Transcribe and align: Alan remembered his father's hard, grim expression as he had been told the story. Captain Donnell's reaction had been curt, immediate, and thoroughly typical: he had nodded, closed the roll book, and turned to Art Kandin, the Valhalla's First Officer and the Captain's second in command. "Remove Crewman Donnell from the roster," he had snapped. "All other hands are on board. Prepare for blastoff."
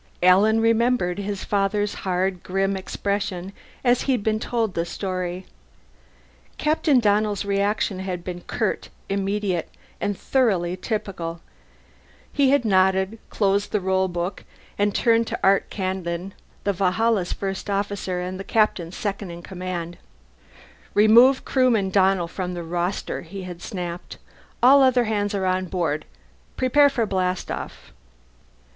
Alan 0.23 0.59
remembered 0.61 1.19
his 1.19 1.43
father's 1.43 1.93
hard, 1.93 2.41
grim 2.41 2.75
expression 2.75 3.53
as 3.83 4.01
he 4.01 4.13
had 4.13 4.23
been 4.23 4.39
told 4.39 4.73
the 4.73 4.83
story. 4.83 5.45
Captain 6.57 6.99
Donnell's 6.99 7.45
reaction 7.45 7.99
had 7.99 8.23
been 8.23 8.41
curt, 8.41 8.89
immediate, 9.09 9.69
and 9.99 10.17
thoroughly 10.17 10.75
typical: 10.75 11.39
he 12.33 12.49
had 12.49 12.65
nodded, 12.65 13.19
closed 13.29 13.71
the 13.71 13.79
roll 13.79 14.07
book, 14.07 14.43
and 14.75 14.95
turned 14.95 15.27
to 15.27 15.39
Art 15.43 15.69
Kandin, 15.69 16.31
the 16.63 16.73
Valhalla's 16.73 17.31
First 17.31 17.69
Officer 17.69 18.19
and 18.19 18.39
the 18.39 18.43
Captain's 18.43 18.97
second 18.97 19.29
in 19.29 19.43
command. 19.43 19.99
"Remove 20.95 21.45
Crewman 21.45 21.91
Donnell 21.91 22.27
from 22.27 22.55
the 22.55 22.63
roster," 22.63 23.21
he 23.21 23.43
had 23.43 23.61
snapped. 23.61 24.17
"All 24.63 24.81
other 24.81 25.03
hands 25.03 25.35
are 25.35 25.45
on 25.45 25.67
board. 25.67 26.05
Prepare 26.57 26.89
for 26.89 27.05
blastoff." 27.05 27.93